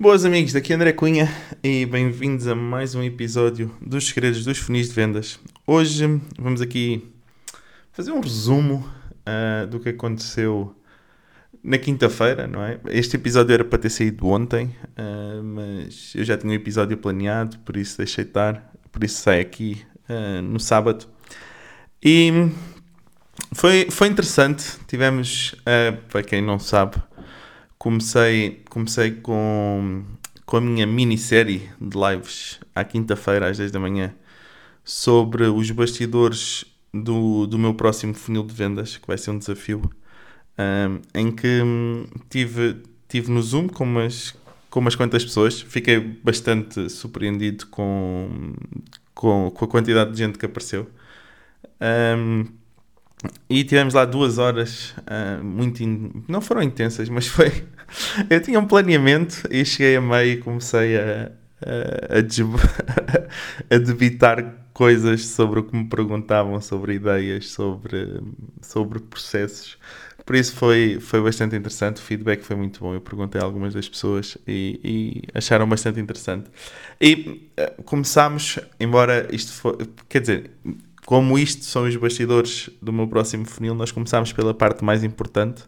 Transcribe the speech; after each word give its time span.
Boas 0.00 0.24
amigos, 0.24 0.52
daqui 0.52 0.72
é 0.72 0.76
André 0.76 0.92
Cunha 0.92 1.28
e 1.60 1.84
bem-vindos 1.84 2.46
a 2.46 2.54
mais 2.54 2.94
um 2.94 3.02
episódio 3.02 3.76
dos 3.84 4.06
Segredos 4.06 4.44
dos 4.44 4.56
Funis 4.56 4.86
de 4.86 4.94
Vendas. 4.94 5.40
Hoje 5.66 6.20
vamos 6.38 6.60
aqui 6.60 7.12
fazer 7.90 8.12
um 8.12 8.20
resumo 8.20 8.88
uh, 9.26 9.66
do 9.66 9.80
que 9.80 9.88
aconteceu 9.88 10.72
na 11.64 11.78
quinta-feira, 11.78 12.46
não 12.46 12.62
é? 12.62 12.78
Este 12.90 13.16
episódio 13.16 13.52
era 13.52 13.64
para 13.64 13.76
ter 13.76 13.90
saído 13.90 14.24
ontem, 14.28 14.66
uh, 14.96 15.42
mas 15.42 16.12
eu 16.14 16.22
já 16.22 16.38
tinha 16.38 16.52
um 16.52 16.54
episódio 16.54 16.96
planeado, 16.96 17.58
por 17.58 17.76
isso 17.76 17.98
deixei 17.98 18.22
estar, 18.22 18.72
por 18.92 19.02
isso 19.02 19.20
sai 19.20 19.40
aqui 19.40 19.82
uh, 20.08 20.40
no 20.40 20.60
sábado. 20.60 21.06
E 22.00 22.52
foi, 23.52 23.88
foi 23.90 24.06
interessante, 24.06 24.64
tivemos, 24.86 25.56
para 26.08 26.22
quem 26.22 26.40
não 26.40 26.60
sabe, 26.60 27.02
comecei, 27.78 28.62
comecei 28.68 29.12
com, 29.12 30.04
com 30.44 30.56
a 30.56 30.60
minha 30.60 30.86
minissérie 30.86 31.70
de 31.80 31.96
lives 31.96 32.60
à 32.74 32.84
quinta-feira 32.84 33.48
às 33.48 33.58
10 33.58 33.70
da 33.70 33.80
manhã 33.80 34.14
sobre 34.84 35.44
os 35.44 35.70
bastidores 35.70 36.64
do, 36.92 37.46
do 37.46 37.58
meu 37.58 37.74
próximo 37.74 38.14
funil 38.14 38.42
de 38.42 38.54
vendas, 38.54 38.96
que 38.96 39.06
vai 39.06 39.18
ser 39.18 39.30
um 39.30 39.38
desafio, 39.38 39.82
um, 40.58 41.00
em 41.14 41.30
que 41.30 41.62
hum, 41.62 42.06
tive, 42.30 42.82
tive 43.06 43.30
no 43.30 43.42
Zoom 43.42 43.68
com 43.68 43.84
umas, 43.84 44.34
com 44.70 44.80
umas 44.80 44.94
quantas 44.96 45.24
pessoas. 45.24 45.60
Fiquei 45.60 46.00
bastante 46.00 46.88
surpreendido 46.88 47.66
com, 47.66 48.54
com, 49.14 49.50
com 49.50 49.64
a 49.64 49.68
quantidade 49.68 50.12
de 50.12 50.18
gente 50.18 50.38
que 50.38 50.46
apareceu. 50.46 50.88
Um, 51.80 52.46
e 53.48 53.64
tivemos 53.64 53.94
lá 53.94 54.04
duas 54.04 54.38
horas 54.38 54.94
uh, 54.98 55.42
muito. 55.42 55.82
In... 55.82 56.24
Não 56.28 56.40
foram 56.40 56.62
intensas, 56.62 57.08
mas 57.08 57.26
foi. 57.26 57.64
Eu 58.28 58.40
tinha 58.40 58.60
um 58.60 58.66
planeamento 58.66 59.42
e 59.50 59.64
cheguei 59.64 59.96
a 59.96 60.00
meio 60.00 60.34
e 60.34 60.36
comecei 60.36 60.96
a, 60.96 61.32
a, 61.62 62.18
a, 62.18 63.74
a 63.74 63.78
debitar 63.78 64.68
coisas 64.72 65.26
sobre 65.26 65.60
o 65.60 65.64
que 65.64 65.76
me 65.76 65.86
perguntavam, 65.88 66.60
sobre 66.60 66.94
ideias, 66.94 67.48
sobre, 67.50 68.22
sobre 68.62 69.00
processos. 69.00 69.76
Por 70.24 70.36
isso 70.36 70.54
foi, 70.54 70.98
foi 71.00 71.22
bastante 71.22 71.56
interessante, 71.56 71.96
o 71.96 72.00
feedback 72.02 72.42
foi 72.42 72.54
muito 72.54 72.80
bom. 72.80 72.92
Eu 72.94 73.00
perguntei 73.00 73.40
a 73.40 73.44
algumas 73.44 73.72
das 73.72 73.88
pessoas 73.88 74.36
e, 74.46 74.78
e 74.84 75.22
acharam 75.34 75.66
bastante 75.66 75.98
interessante. 75.98 76.50
E 77.00 77.50
uh, 77.58 77.82
começámos, 77.82 78.58
embora 78.78 79.26
isto 79.34 79.52
for. 79.52 79.76
Quer 80.06 80.20
dizer, 80.20 80.50
como 81.08 81.38
isto 81.38 81.64
são 81.64 81.84
os 81.84 81.96
bastidores 81.96 82.68
do 82.82 82.92
meu 82.92 83.08
próximo 83.08 83.46
funil, 83.46 83.74
nós 83.74 83.90
começámos 83.90 84.30
pela 84.30 84.52
parte 84.52 84.84
mais 84.84 85.02
importante, 85.02 85.64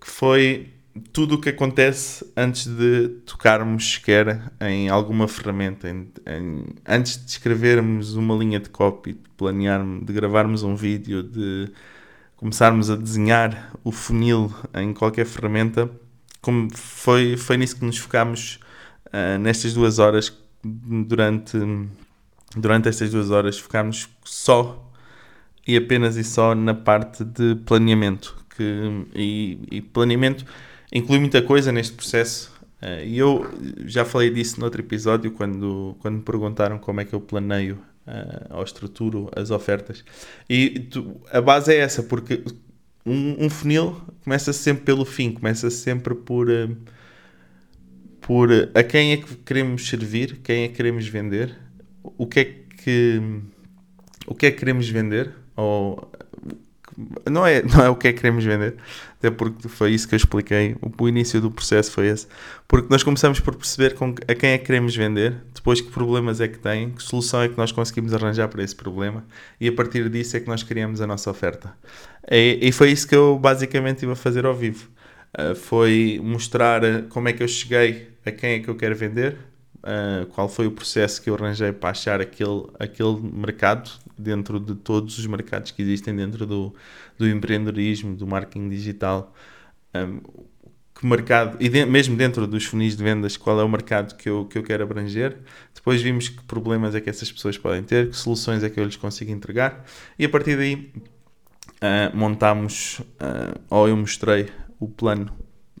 que 0.00 0.10
foi 0.10 0.70
tudo 1.12 1.36
o 1.36 1.40
que 1.40 1.50
acontece 1.50 2.28
antes 2.36 2.66
de 2.66 3.08
tocarmos 3.24 3.92
sequer 3.92 4.50
em 4.60 4.88
alguma 4.88 5.28
ferramenta, 5.28 5.88
em, 5.88 6.10
em, 6.26 6.64
antes 6.84 7.24
de 7.24 7.30
escrevermos 7.30 8.16
uma 8.16 8.34
linha 8.34 8.58
de 8.58 8.68
copy, 8.68 9.12
de 9.12 9.28
planearmos, 9.36 10.04
de 10.04 10.12
gravarmos 10.12 10.64
um 10.64 10.74
vídeo, 10.74 11.22
de 11.22 11.70
começarmos 12.34 12.90
a 12.90 12.96
desenhar 12.96 13.72
o 13.84 13.92
funil 13.92 14.52
em 14.74 14.92
qualquer 14.92 15.24
ferramenta, 15.24 15.88
como 16.40 16.68
foi, 16.76 17.36
foi 17.36 17.56
nisso 17.58 17.76
que 17.76 17.84
nos 17.84 17.98
focámos 17.98 18.58
uh, 19.06 19.38
nestas 19.38 19.72
duas 19.72 20.00
horas 20.00 20.36
durante 20.64 21.56
durante 22.56 22.88
estas 22.88 23.10
duas 23.10 23.30
horas 23.30 23.58
focámos 23.58 24.08
só 24.24 24.90
e 25.66 25.76
apenas 25.76 26.16
e 26.16 26.24
só 26.24 26.54
na 26.54 26.74
parte 26.74 27.22
de 27.24 27.56
planeamento. 27.66 28.36
Que, 28.56 29.06
e, 29.14 29.58
e 29.70 29.80
planeamento 29.82 30.44
inclui 30.92 31.18
muita 31.18 31.42
coisa 31.42 31.70
neste 31.70 31.94
processo. 31.94 32.52
Uh, 32.82 33.04
e 33.04 33.18
eu 33.18 33.46
já 33.84 34.04
falei 34.04 34.30
disso 34.30 34.58
no 34.58 34.64
outro 34.64 34.80
episódio, 34.80 35.30
quando, 35.32 35.96
quando 36.00 36.16
me 36.16 36.22
perguntaram 36.22 36.78
como 36.78 37.00
é 37.00 37.04
que 37.04 37.12
eu 37.12 37.20
planeio 37.20 37.78
uh, 38.06 38.56
ou 38.56 38.62
estruturo 38.62 39.30
as 39.36 39.50
ofertas. 39.50 40.04
E 40.48 40.80
tu, 40.80 41.20
a 41.30 41.40
base 41.40 41.74
é 41.74 41.78
essa, 41.78 42.02
porque 42.02 42.42
um, 43.04 43.44
um 43.44 43.50
funil 43.50 44.00
começa 44.24 44.52
sempre 44.52 44.84
pelo 44.84 45.04
fim, 45.04 45.32
começa 45.32 45.70
sempre 45.70 46.14
por, 46.14 46.48
uh, 46.48 46.76
por 48.20 48.48
a 48.74 48.82
quem 48.82 49.12
é 49.12 49.16
que 49.18 49.36
queremos 49.36 49.86
servir, 49.86 50.40
quem 50.42 50.64
é 50.64 50.68
que 50.68 50.74
queremos 50.74 51.06
vender 51.06 51.67
o 52.16 52.26
que 52.26 52.40
é 52.40 52.44
que 52.44 53.20
o 54.26 54.34
que 54.34 54.46
é 54.46 54.50
que 54.50 54.58
queremos 54.58 54.88
vender 54.88 55.32
ou 55.56 56.10
não 57.30 57.46
é, 57.46 57.62
não 57.62 57.84
é 57.84 57.88
o 57.88 57.96
que 57.96 58.08
é 58.08 58.12
que 58.12 58.20
queremos 58.20 58.44
vender, 58.44 58.74
até 59.18 59.30
porque 59.30 59.68
foi 59.68 59.92
isso 59.92 60.08
que 60.08 60.14
eu 60.14 60.16
expliquei. 60.16 60.76
O, 60.98 61.08
início 61.08 61.40
do 61.40 61.50
processo 61.50 61.92
foi 61.92 62.08
esse. 62.08 62.26
Porque 62.66 62.88
nós 62.90 63.02
começamos 63.02 63.38
por 63.40 63.54
perceber 63.54 63.94
com, 63.94 64.14
a 64.26 64.34
quem 64.34 64.50
é 64.50 64.58
que 64.58 64.66
queremos 64.66 64.96
vender, 64.96 65.36
depois 65.54 65.80
que 65.80 65.90
problemas 65.90 66.40
é 66.40 66.48
que 66.48 66.58
tem, 66.58 66.90
que 66.90 67.02
solução 67.02 67.42
é 67.42 67.48
que 67.48 67.56
nós 67.56 67.70
conseguimos 67.70 68.12
arranjar 68.12 68.48
para 68.48 68.62
esse 68.62 68.74
problema, 68.74 69.24
e 69.60 69.68
a 69.68 69.72
partir 69.72 70.08
disso 70.08 70.36
é 70.36 70.40
que 70.40 70.48
nós 70.48 70.62
criamos 70.62 71.00
a 71.00 71.06
nossa 71.06 71.30
oferta. 71.30 71.72
E, 72.30 72.58
e 72.60 72.72
foi 72.72 72.90
isso 72.90 73.06
que 73.06 73.14
eu 73.14 73.38
basicamente 73.38 73.96
estive 73.96 74.12
a 74.12 74.16
fazer 74.16 74.44
ao 74.44 74.54
vivo. 74.54 74.88
Uh, 75.38 75.54
foi 75.54 76.20
mostrar 76.22 76.80
como 77.10 77.28
é 77.28 77.32
que 77.32 77.42
eu 77.42 77.48
cheguei 77.48 78.08
a 78.24 78.30
quem 78.32 78.54
é 78.54 78.58
que 78.60 78.68
eu 78.68 78.74
quero 78.74 78.96
vender, 78.96 79.36
uh, 79.82 80.26
qual 80.26 80.48
foi 80.48 80.66
o 80.66 80.70
processo 80.70 81.20
que 81.22 81.30
eu 81.30 81.34
arranjei 81.34 81.72
para 81.72 81.90
achar 81.90 82.20
aquele, 82.20 82.66
aquele 82.78 83.20
mercado 83.20 83.90
dentro 84.16 84.58
de 84.58 84.74
todos 84.74 85.18
os 85.18 85.26
mercados 85.26 85.70
que 85.70 85.82
existem 85.82 86.14
dentro 86.14 86.46
do, 86.46 86.74
do 87.16 87.28
empreendedorismo, 87.28 88.16
do 88.16 88.26
marketing 88.26 88.68
digital. 88.68 89.34
Um, 89.94 90.20
que 90.98 91.06
mercado, 91.06 91.56
e 91.60 91.68
de, 91.68 91.86
mesmo 91.86 92.16
dentro 92.16 92.44
dos 92.44 92.64
funis 92.64 92.96
de 92.96 93.04
vendas, 93.04 93.36
qual 93.36 93.60
é 93.60 93.62
o 93.62 93.68
mercado 93.68 94.16
que 94.16 94.28
eu, 94.28 94.46
que 94.46 94.58
eu 94.58 94.64
quero 94.64 94.82
abranger. 94.82 95.38
Depois 95.72 96.02
vimos 96.02 96.28
que 96.28 96.42
problemas 96.42 96.94
é 96.94 97.00
que 97.00 97.08
essas 97.08 97.30
pessoas 97.30 97.56
podem 97.56 97.84
ter, 97.84 98.10
que 98.10 98.16
soluções 98.16 98.64
é 98.64 98.68
que 98.68 98.80
eu 98.80 98.84
lhes 98.84 98.96
consigo 98.96 99.30
entregar, 99.30 99.84
e 100.18 100.24
a 100.24 100.28
partir 100.28 100.56
daí 100.56 100.92
uh, 101.76 102.16
montámos, 102.16 102.98
uh, 102.98 103.60
ou 103.70 103.88
eu 103.88 103.96
mostrei 103.96 104.48
o 104.80 104.88
plano 104.88 105.32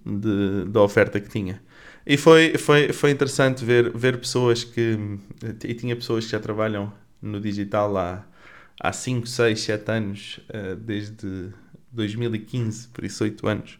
de, 0.06 0.66
da 0.66 0.82
oferta 0.82 1.18
que 1.18 1.28
tinha. 1.28 1.60
E 2.08 2.16
foi, 2.16 2.56
foi, 2.56 2.90
foi 2.90 3.10
interessante 3.10 3.62
ver, 3.62 3.90
ver 3.94 4.16
pessoas 4.16 4.64
que. 4.64 4.98
E 5.62 5.74
tinha 5.74 5.94
pessoas 5.94 6.24
que 6.24 6.32
já 6.32 6.40
trabalham 6.40 6.90
no 7.20 7.38
digital 7.38 7.94
há, 7.98 8.24
há 8.80 8.90
5, 8.94 9.26
6, 9.26 9.60
7 9.60 9.90
anos, 9.92 10.40
uh, 10.48 10.74
desde 10.74 11.50
2015, 11.92 12.88
por 12.88 13.04
isso 13.04 13.22
8 13.22 13.46
anos, 13.46 13.78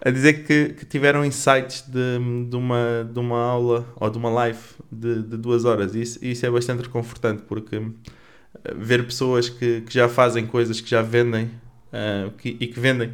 a 0.00 0.08
dizer 0.08 0.46
que, 0.46 0.70
que 0.70 0.86
tiveram 0.86 1.22
insights 1.22 1.82
de, 1.82 2.48
de, 2.48 2.56
uma, 2.56 3.06
de 3.12 3.18
uma 3.18 3.42
aula 3.44 3.86
ou 3.96 4.08
de 4.08 4.16
uma 4.16 4.30
live 4.30 4.58
de, 4.90 5.22
de 5.22 5.36
duas 5.36 5.66
horas. 5.66 5.94
E 5.94 6.00
isso, 6.00 6.24
isso 6.24 6.46
é 6.46 6.50
bastante 6.50 6.82
reconfortante, 6.82 7.42
porque 7.42 7.76
eh, 7.76 8.74
ver 8.74 9.04
pessoas 9.04 9.50
que, 9.50 9.82
que 9.82 9.92
já 9.92 10.08
fazem 10.08 10.46
coisas, 10.46 10.80
que 10.80 10.88
já 10.88 11.02
vendem 11.02 11.44
uh, 11.44 12.30
que, 12.38 12.56
e 12.58 12.66
que 12.68 12.80
vendem 12.80 13.12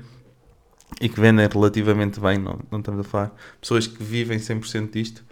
e 1.00 1.08
que 1.08 1.20
vendem 1.20 1.46
relativamente 1.46 2.20
bem, 2.20 2.38
não, 2.38 2.58
não 2.70 2.78
estamos 2.78 3.00
a 3.00 3.04
falar 3.04 3.34
pessoas 3.60 3.86
que 3.86 4.02
vivem 4.02 4.38
100% 4.38 4.90
disto, 4.90 5.24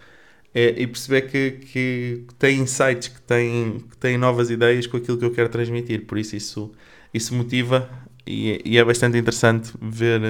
é, 0.54 0.74
e 0.82 0.86
perceber 0.86 1.22
que, 1.22 1.50
que 1.72 2.26
têm 2.38 2.60
insights, 2.60 3.08
que 3.08 3.20
têm, 3.22 3.84
que 3.90 3.96
têm 3.96 4.18
novas 4.18 4.50
ideias 4.50 4.86
com 4.86 4.96
aquilo 4.96 5.16
que 5.16 5.24
eu 5.24 5.30
quero 5.30 5.48
transmitir. 5.48 6.06
Por 6.06 6.18
isso, 6.18 6.34
isso, 6.34 6.72
isso 7.14 7.34
motiva 7.34 7.88
e, 8.26 8.60
e 8.64 8.78
é 8.78 8.84
bastante 8.84 9.16
interessante 9.16 9.72
ver, 9.80 10.20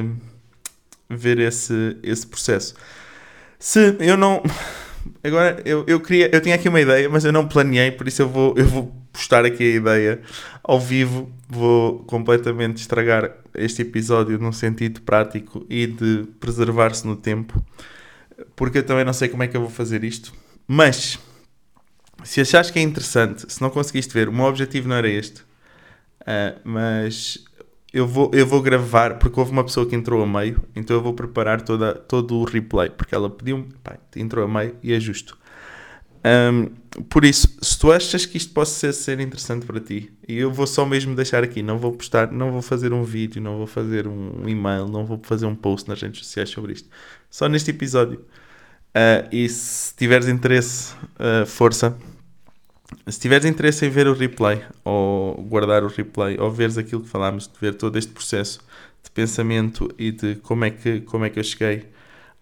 ver 1.08 1.38
esse, 1.38 1.96
esse 2.02 2.26
processo. 2.26 2.74
Se 3.58 3.96
eu 4.00 4.16
não. 4.16 4.42
Agora, 5.24 5.60
eu, 5.64 5.84
eu, 5.86 6.00
queria, 6.00 6.34
eu 6.34 6.40
tinha 6.40 6.54
aqui 6.54 6.68
uma 6.68 6.80
ideia, 6.80 7.08
mas 7.08 7.24
eu 7.24 7.32
não 7.32 7.48
planeei, 7.48 7.90
por 7.90 8.06
isso 8.06 8.22
eu 8.22 8.28
vou, 8.28 8.54
eu 8.56 8.66
vou 8.66 8.94
postar 9.12 9.44
aqui 9.44 9.62
a 9.64 9.76
ideia 9.76 10.20
ao 10.62 10.78
vivo. 10.78 11.30
Vou 11.48 12.00
completamente 12.00 12.78
estragar 12.78 13.32
este 13.54 13.82
episódio 13.82 14.38
num 14.38 14.52
sentido 14.52 15.00
prático 15.02 15.64
e 15.68 15.86
de 15.86 16.24
preservar-se 16.38 17.06
no 17.06 17.16
tempo, 17.16 17.62
porque 18.56 18.78
eu 18.78 18.82
também 18.82 19.04
não 19.04 19.12
sei 19.12 19.28
como 19.28 19.42
é 19.42 19.48
que 19.48 19.56
eu 19.56 19.60
vou 19.60 19.70
fazer 19.70 20.04
isto. 20.04 20.32
Mas, 20.66 21.18
se 22.22 22.40
achares 22.40 22.70
que 22.70 22.78
é 22.78 22.82
interessante, 22.82 23.52
se 23.52 23.60
não 23.60 23.70
conseguiste 23.70 24.12
ver, 24.12 24.28
o 24.28 24.32
meu 24.32 24.44
objetivo 24.44 24.88
não 24.88 24.96
era 24.96 25.08
este, 25.08 25.42
uh, 26.22 26.60
mas 26.64 27.44
eu 27.92 28.06
vou, 28.06 28.30
eu 28.32 28.46
vou 28.46 28.62
gravar, 28.62 29.18
porque 29.18 29.38
houve 29.38 29.52
uma 29.52 29.64
pessoa 29.64 29.86
que 29.86 29.96
entrou 29.96 30.22
a 30.22 30.26
meio, 30.26 30.62
então 30.76 30.96
eu 30.96 31.02
vou 31.02 31.12
preparar 31.12 31.60
toda, 31.60 31.94
todo 31.94 32.36
o 32.36 32.44
replay, 32.44 32.88
porque 32.90 33.14
ela 33.14 33.28
pediu-me, 33.28 33.68
entrou 34.16 34.44
a 34.44 34.48
meio 34.48 34.76
e 34.82 34.92
é 34.92 35.00
justo. 35.00 35.36
Um, 36.24 36.66
por 37.08 37.24
isso, 37.24 37.56
se 37.62 37.78
tu 37.78 37.90
achas 37.90 38.26
que 38.26 38.36
isto 38.36 38.52
possa 38.52 38.72
ser, 38.72 38.92
ser, 38.92 39.20
interessante 39.20 39.64
para 39.64 39.80
ti, 39.80 40.12
e 40.28 40.38
eu 40.38 40.52
vou 40.52 40.66
só 40.66 40.84
mesmo 40.84 41.14
deixar 41.14 41.42
aqui, 41.42 41.62
não 41.62 41.78
vou 41.78 41.92
postar, 41.92 42.30
não 42.30 42.52
vou 42.52 42.60
fazer 42.60 42.92
um 42.92 43.02
vídeo, 43.04 43.40
não 43.40 43.56
vou 43.56 43.66
fazer 43.66 44.06
um 44.06 44.46
e-mail, 44.48 44.86
não 44.86 45.06
vou 45.06 45.18
fazer 45.22 45.46
um 45.46 45.54
post 45.54 45.88
nas 45.88 46.02
redes 46.02 46.24
sociais 46.24 46.50
sobre 46.50 46.72
isto, 46.74 46.88
só 47.30 47.48
neste 47.48 47.70
episódio. 47.70 48.24
Uh, 48.90 49.28
e 49.30 49.48
se 49.48 49.94
tiveres 49.94 50.28
interesse, 50.28 50.94
uh, 51.14 51.46
força. 51.46 51.96
Se 53.06 53.20
tiveres 53.20 53.46
interesse 53.46 53.86
em 53.86 53.88
ver 53.88 54.08
o 54.08 54.12
replay, 54.12 54.64
ou 54.84 55.40
guardar 55.44 55.84
o 55.84 55.88
replay, 55.88 56.36
ou 56.40 56.50
veres 56.50 56.76
aquilo 56.76 57.02
que 57.02 57.08
falámos, 57.08 57.46
de 57.46 57.58
ver 57.60 57.74
todo 57.74 57.96
este 57.96 58.12
processo 58.12 58.60
de 59.02 59.10
pensamento 59.12 59.88
e 59.96 60.10
de 60.10 60.34
como 60.36 60.64
é 60.64 60.70
que, 60.70 61.00
como 61.02 61.24
é 61.24 61.30
que 61.30 61.38
eu 61.38 61.44
cheguei 61.44 61.88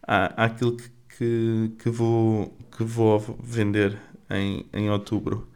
à, 0.06 0.44
àquilo 0.46 0.76
que 0.76 0.90
que, 1.18 1.72
que, 1.80 1.90
vou, 1.90 2.56
que 2.76 2.84
vou 2.84 3.18
vender 3.42 3.98
em, 4.30 4.64
em 4.72 4.88
outubro. 4.88 5.48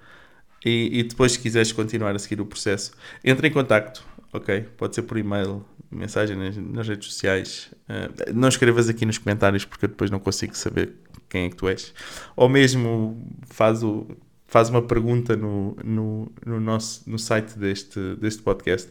E, 0.65 0.99
e 0.99 1.03
depois, 1.05 1.33
se 1.33 1.39
quiseres 1.39 1.71
continuar 1.71 2.15
a 2.15 2.19
seguir 2.19 2.41
o 2.41 2.47
processo, 2.47 2.93
entre 3.25 3.47
em 3.49 3.53
contacto, 3.53 4.05
ok? 4.33 4.63
Pode 4.77 4.97
ser 4.97 5.03
por 5.03 5.17
e-mail, 5.17 5.65
mensagem 5.91 6.37
nas, 6.37 6.57
nas 6.57 6.89
redes 6.89 7.13
sociais. 7.13 7.71
Uh, 7.89 8.35
não 8.35 8.49
escrevas 8.49 8.89
aqui 8.89 9.07
nos 9.07 9.19
comentários 9.19 9.65
porque 9.65 9.87
depois 9.87 10.11
não 10.11 10.19
consigo 10.19 10.57
saber 10.57 10.95
quem 11.29 11.45
é 11.45 11.49
que 11.49 11.57
tu 11.57 11.69
és. 11.69 11.95
Ou 12.35 12.49
mesmo 12.49 13.25
faz, 13.47 13.85
o, 13.85 14.07
faz 14.53 14.69
uma 14.69 14.83
pergunta 14.83 15.35
no, 15.35 15.75
no, 15.83 16.31
no, 16.45 16.61
nosso, 16.61 17.09
no 17.09 17.19
site 17.19 17.59
deste, 17.59 17.99
deste 18.17 18.43
podcast 18.43 18.87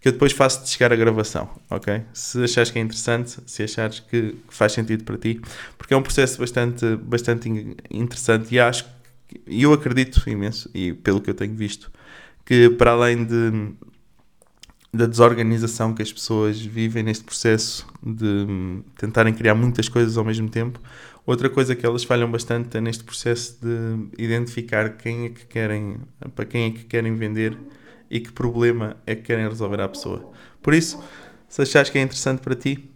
que 0.00 0.08
eu 0.08 0.12
depois 0.12 0.32
faço-te 0.32 0.68
chegar 0.68 0.92
a 0.92 0.96
gravação, 0.96 1.48
ok? 1.70 2.02
Se 2.12 2.42
achares 2.42 2.72
que 2.72 2.80
é 2.80 2.82
interessante, 2.82 3.38
se 3.46 3.62
achares 3.62 4.00
que, 4.00 4.32
que, 4.32 4.54
faz 4.54 4.72
sentido 4.72 5.04
para 5.04 5.16
ti, 5.16 5.40
porque 5.78 5.94
é 5.94 5.96
um 5.96 6.02
processo 6.02 6.38
bastante, 6.40 6.96
bastante 6.96 7.48
interessante 7.88 8.54
e 8.54 8.58
acho 8.58 8.84
e 9.46 9.62
eu 9.62 9.72
acredito 9.72 10.28
imenso, 10.28 10.68
e 10.74 10.92
pelo 10.92 11.20
que 11.20 11.30
eu 11.30 11.34
tenho 11.34 11.54
visto, 11.54 11.92
que 12.44 12.68
para 12.70 12.90
além 12.90 13.24
de, 13.24 13.72
da 14.94 15.06
desorganização 15.06 15.92
que 15.92 16.02
as 16.02 16.12
pessoas 16.12 16.60
vivem 16.60 17.02
neste 17.02 17.24
processo 17.24 17.84
de 18.00 18.46
tentarem 18.96 19.34
criar 19.34 19.54
muitas 19.54 19.88
coisas 19.88 20.16
ao 20.16 20.24
mesmo 20.24 20.48
tempo, 20.48 20.80
outra 21.26 21.50
coisa 21.50 21.74
que 21.74 21.84
elas 21.84 22.04
falham 22.04 22.30
bastante 22.30 22.76
é 22.76 22.80
neste 22.80 23.02
processo 23.02 23.58
de 23.60 24.22
identificar 24.22 24.90
quem 24.90 25.26
é 25.26 25.28
que 25.30 25.46
querem, 25.46 25.96
para 26.34 26.44
quem 26.44 26.66
é 26.66 26.70
que 26.70 26.84
querem 26.84 27.14
vender 27.16 27.58
e 28.08 28.20
que 28.20 28.30
problema 28.30 28.96
é 29.04 29.16
que 29.16 29.22
querem 29.22 29.48
resolver 29.48 29.80
à 29.80 29.88
pessoa. 29.88 30.30
Por 30.62 30.72
isso, 30.72 31.02
se 31.48 31.60
achares 31.60 31.90
que 31.90 31.98
é 31.98 32.02
interessante 32.02 32.40
para 32.40 32.54
ti, 32.54 32.88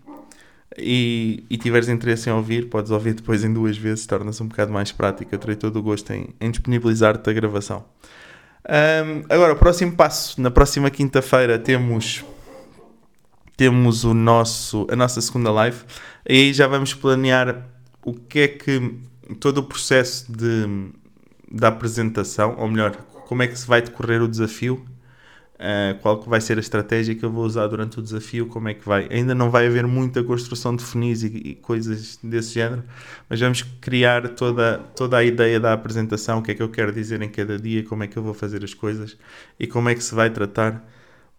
e, 0.76 1.44
e 1.50 1.56
tiveres 1.56 1.88
interesse 1.88 2.30
em 2.30 2.32
ouvir, 2.32 2.68
podes 2.68 2.92
ouvir 2.92 3.14
depois 3.14 3.42
em 3.42 3.52
duas 3.52 3.76
vezes, 3.76 4.06
torna-se 4.06 4.40
um 4.42 4.46
bocado 4.46 4.72
mais 4.72 4.92
prático. 4.92 5.34
Eu 5.34 5.38
terei 5.38 5.56
todo 5.56 5.76
o 5.76 5.82
gosto 5.82 6.12
em, 6.12 6.28
em 6.40 6.50
disponibilizar-te 6.50 7.28
a 7.28 7.32
gravação. 7.32 7.84
Um, 8.68 9.24
agora, 9.30 9.54
o 9.54 9.56
próximo 9.56 9.92
passo, 9.92 10.40
na 10.40 10.50
próxima 10.50 10.90
quinta-feira 10.90 11.58
temos 11.58 12.22
temos 13.56 14.04
o 14.04 14.14
nosso, 14.14 14.86
a 14.88 14.94
nossa 14.94 15.20
segunda 15.20 15.50
live. 15.50 15.78
E 16.28 16.34
aí 16.34 16.52
já 16.52 16.68
vamos 16.68 16.94
planear 16.94 17.66
o 18.04 18.14
que 18.14 18.38
é 18.40 18.48
que 18.48 18.94
todo 19.40 19.58
o 19.58 19.62
processo 19.64 20.30
de, 20.30 20.92
da 21.50 21.68
apresentação, 21.68 22.54
ou 22.56 22.68
melhor, 22.68 22.94
como 23.26 23.42
é 23.42 23.48
que 23.48 23.58
se 23.58 23.66
vai 23.66 23.82
decorrer 23.82 24.22
o 24.22 24.28
desafio 24.28 24.86
Uh, 25.58 25.98
qual 26.00 26.20
que 26.20 26.28
vai 26.28 26.40
ser 26.40 26.56
a 26.56 26.60
estratégia 26.60 27.16
que 27.16 27.24
eu 27.24 27.32
vou 27.32 27.44
usar 27.44 27.66
durante 27.66 27.98
o 27.98 28.02
desafio, 28.02 28.46
como 28.46 28.68
é 28.68 28.74
que 28.74 28.86
vai. 28.86 29.08
Ainda 29.10 29.34
não 29.34 29.50
vai 29.50 29.66
haver 29.66 29.84
muita 29.88 30.22
construção 30.22 30.76
de 30.76 30.84
funis 30.84 31.24
e, 31.24 31.26
e, 31.26 31.54
coisas 31.56 32.16
desse 32.22 32.54
género, 32.54 32.84
mas 33.28 33.40
vamos 33.40 33.62
criar 33.80 34.28
toda, 34.28 34.78
toda 34.94 35.16
a 35.16 35.24
ideia 35.24 35.58
da 35.58 35.72
apresentação, 35.72 36.38
o 36.38 36.42
que 36.42 36.52
é 36.52 36.54
que 36.54 36.62
eu 36.62 36.68
quero 36.68 36.92
dizer 36.92 37.20
em 37.22 37.28
cada 37.28 37.58
dia, 37.58 37.82
como 37.82 38.04
é 38.04 38.06
que 38.06 38.16
eu 38.16 38.22
vou 38.22 38.34
fazer 38.34 38.62
as 38.62 38.72
coisas 38.72 39.16
e 39.58 39.66
como 39.66 39.88
é 39.88 39.96
que 39.96 40.04
se 40.04 40.14
vai 40.14 40.30
tratar 40.30 40.88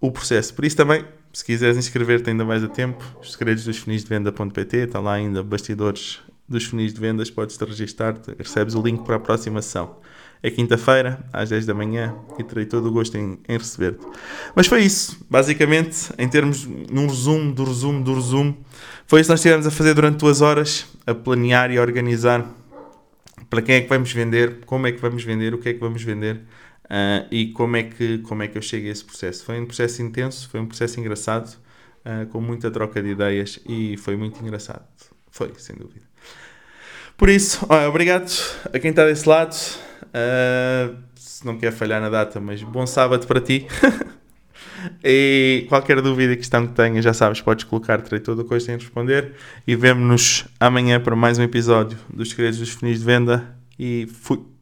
o 0.02 0.12
processo. 0.12 0.54
Por 0.54 0.66
isso 0.66 0.76
também, 0.76 1.06
se 1.32 1.46
quiseres 1.46 1.78
inscrever-te 1.78 2.30
ainda 2.30 2.44
mais 2.44 2.62
a 2.62 2.68
tempo, 2.68 3.02
os 3.22 3.32
segredos 3.32 3.64
dos 3.64 3.78
funis 3.78 4.04
de 4.04 4.10
venda.pt, 4.10 4.78
está 4.78 5.00
lá 5.00 5.14
ainda 5.14 5.42
bastidores 5.42 6.20
dos 6.48 6.66
funis 6.66 6.94
de 6.94 7.00
vendas, 7.00 7.30
podes-te 7.32 7.64
registar, 7.64 8.20
recebes 8.38 8.76
o 8.76 8.82
link 8.82 9.06
para 9.06 9.16
a 9.16 9.20
próxima 9.20 9.62
sessão. 9.62 9.98
É 10.42 10.50
quinta-feira, 10.50 11.20
às 11.34 11.50
10 11.50 11.66
da 11.66 11.74
manhã, 11.74 12.16
e 12.38 12.44
terei 12.44 12.66
todo 12.66 12.88
o 12.88 12.92
gosto 12.92 13.18
em, 13.18 13.38
em 13.48 13.58
receber-te. 13.58 14.06
Mas 14.56 14.68
foi 14.68 14.84
isso, 14.84 15.20
basicamente, 15.30 16.12
em 16.18 16.30
termos, 16.30 16.66
num 16.66 17.08
resumo 17.08 17.54
do 17.54 17.66
resumo 17.66 18.04
do 18.04 18.14
resumo, 18.14 18.58
foi 19.06 19.20
isso 19.20 19.28
que 19.28 19.34
nós 19.34 19.40
estivemos 19.40 19.68
a 19.68 19.72
fazer 19.72 19.94
durante 19.94 20.20
duas 20.20 20.40
horas, 20.42 20.86
a 21.06 21.14
planear 21.14 21.72
e 21.72 21.78
a 21.78 21.82
organizar 21.82 22.46
para 23.50 23.62
quem 23.62 23.76
é 23.76 23.82
que 23.82 23.90
vamos 23.90 24.12
vender, 24.14 24.60
como 24.66 24.88
é 24.88 24.92
que 24.92 25.02
vamos 25.02 25.24
vender, 25.24 25.54
o 25.54 25.58
que 25.58 25.70
é 25.70 25.74
que 25.74 25.80
vamos 25.80 26.04
vender 26.04 26.36
uh, 26.86 27.28
e 27.32 27.52
como 27.52 27.76
é, 27.76 27.84
que, 27.84 28.20
como 28.20 28.44
é 28.44 28.48
que 28.48 28.58
eu 28.58 28.62
chego 28.62 28.88
a 28.88 28.92
esse 28.92 29.04
processo. 29.04 29.44
Foi 29.44 29.60
um 29.60 29.66
processo 29.66 30.02
intenso, 30.02 30.48
foi 30.50 30.60
um 30.60 30.68
processo 30.68 31.00
engraçado, 31.00 31.58
uh, 32.06 32.28
com 32.28 32.40
muita 32.40 32.70
troca 32.70 33.02
de 33.02 33.10
ideias 33.10 33.60
e 33.68 33.98
foi 33.98 34.16
muito 34.16 34.42
engraçado. 34.42 34.86
Foi, 35.32 35.52
sem 35.58 35.76
dúvida. 35.76 36.06
Por 37.18 37.30
isso, 37.30 37.66
olha, 37.68 37.90
obrigado 37.90 38.32
a 38.72 38.80
quem 38.80 38.92
está 38.92 39.06
desse 39.06 39.28
lado. 39.28 39.56
Uh, 40.10 40.96
se 41.16 41.46
não 41.46 41.58
quer 41.58 41.72
falhar 41.72 42.02
na 42.02 42.10
data, 42.10 42.40
mas 42.40 42.62
bom 42.64 42.86
sábado 42.86 43.26
para 43.28 43.40
ti. 43.40 43.66
e 45.04 45.66
qualquer 45.70 46.02
dúvida, 46.02 46.36
questão 46.36 46.68
que 46.68 46.74
tenha, 46.74 47.02
já 47.02 47.14
sabes, 47.14 47.42
podes 47.42 47.64
colocar, 47.64 48.02
terei 48.02 48.20
todo 48.20 48.40
o 48.40 48.46
coisa 48.46 48.72
em 48.72 48.76
responder. 48.76 49.34
E 49.66 49.76
vemo-nos 49.76 50.46
amanhã 50.60 51.00
para 51.00 51.16
mais 51.16 51.38
um 51.38 51.44
episódio 51.44 51.98
dos 52.14 52.30
Segredos 52.30 52.60
dos 52.60 52.70
Finis 52.70 53.00
de 53.00 53.06
Venda. 53.06 53.56
E 53.78 54.08
fui! 54.12 54.59